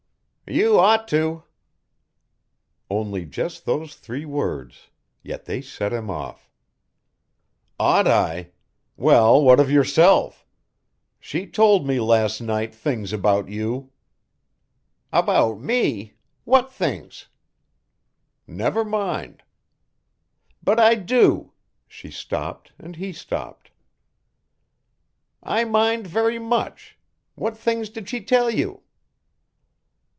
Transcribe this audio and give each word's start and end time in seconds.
"You 0.47 0.77
ought 0.77 1.07
to." 1.07 1.43
Only 2.89 3.25
just 3.25 3.63
those 3.65 3.95
three 3.95 4.25
words, 4.25 4.89
yet 5.23 5.45
they 5.45 5.61
set 5.61 5.93
him 5.93 6.09
off. 6.09 6.49
"Ought 7.79 8.05
I? 8.05 8.51
Well, 8.97 9.41
what 9.41 9.61
of 9.61 9.71
yourself? 9.71 10.45
She 11.21 11.47
told 11.47 11.87
me 11.87 12.01
last 12.01 12.41
night 12.41 12.75
things 12.75 13.13
about 13.13 13.47
you." 13.47 13.93
"About 15.13 15.61
me. 15.61 16.15
What 16.43 16.69
things?" 16.69 17.27
"Never 18.45 18.83
mind." 18.83 19.43
"But 20.61 20.81
I 20.81 20.95
do," 20.95 21.53
she 21.87 22.11
stopped 22.11 22.73
and 22.77 22.97
he 22.97 23.13
stopped. 23.13 23.71
"I 25.41 25.63
mind 25.63 26.07
very 26.07 26.39
much. 26.39 26.97
What 27.35 27.57
things 27.57 27.89
did 27.89 28.09
she 28.09 28.19
tell 28.19 28.51
you?" 28.51 28.81